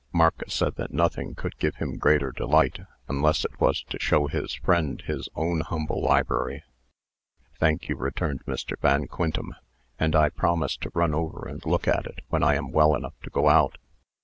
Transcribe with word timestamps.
Marcus 0.11 0.51
said 0.51 0.77
that 0.77 0.91
nothing 0.91 1.35
could 1.35 1.59
give 1.59 1.75
him 1.75 1.99
greater 1.99 2.31
delight, 2.31 2.79
unless 3.07 3.45
it 3.45 3.59
was 3.61 3.83
to 3.83 3.99
show 3.99 4.25
his 4.25 4.55
friend 4.55 5.01
his 5.05 5.29
own 5.35 5.59
humble 5.59 6.01
library. 6.01 6.63
"Thank 7.59 7.87
you," 7.87 7.95
returned 7.95 8.43
Mr. 8.45 8.73
Van 8.81 9.05
Quintem; 9.05 9.53
"and 9.99 10.15
I 10.15 10.29
promise 10.29 10.75
to 10.77 10.89
run 10.95 11.13
over 11.13 11.47
and 11.47 11.63
look 11.67 11.87
at 11.87 12.07
it 12.07 12.21
when 12.29 12.41
I 12.41 12.55
am 12.55 12.71
well 12.71 12.95
enough 12.95 13.21
to 13.21 13.29
go 13.29 13.47
out." 13.47 13.77